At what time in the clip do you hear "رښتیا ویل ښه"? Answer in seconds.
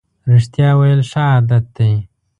0.31-1.21